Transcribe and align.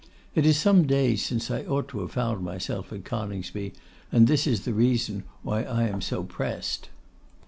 It 0.33 0.47
is 0.47 0.57
some 0.57 0.87
days 0.87 1.23
since 1.23 1.51
I 1.51 1.61
ought 1.61 1.87
to 1.89 1.99
have 1.99 2.11
found 2.13 2.43
myself 2.43 2.91
at 2.91 3.05
Coningsby, 3.05 3.73
and 4.11 4.25
this 4.25 4.47
is 4.47 4.65
the 4.65 4.73
reason 4.73 5.25
why 5.43 5.61
I 5.61 5.83
am 5.89 6.01
so 6.01 6.23
pressed. 6.23 6.89